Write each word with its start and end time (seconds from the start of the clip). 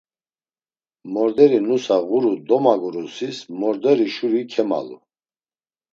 Morderi 1.13 1.59
nusa 1.67 1.97
ğuru 2.09 2.33
domagurusis 2.49 3.37
morderi 3.59 4.07
şuri 4.15 4.41
kemalu. 4.51 4.97